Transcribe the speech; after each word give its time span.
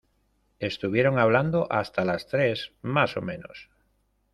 Estuvieron 0.57 1.19
hablando 1.19 1.71
hasta 1.71 2.03
las 2.05 2.25
tres, 2.25 2.71
más 2.81 3.17
o 3.17 3.21
menos. 3.21 3.69